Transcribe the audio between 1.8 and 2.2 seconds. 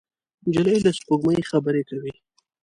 کوي.